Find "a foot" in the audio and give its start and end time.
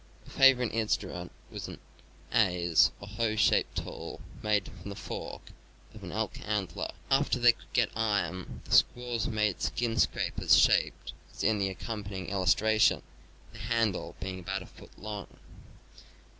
14.63-14.97